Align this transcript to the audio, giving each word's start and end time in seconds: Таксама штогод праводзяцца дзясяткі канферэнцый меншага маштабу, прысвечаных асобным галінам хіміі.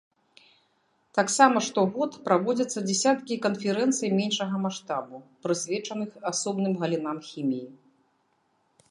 Таксама 1.17 1.57
штогод 1.65 2.11
праводзяцца 2.29 2.79
дзясяткі 2.87 3.33
канферэнцый 3.45 4.09
меншага 4.19 4.55
маштабу, 4.63 5.17
прысвечаных 5.47 6.09
асобным 6.31 6.73
галінам 6.85 7.17
хіміі. 7.29 7.69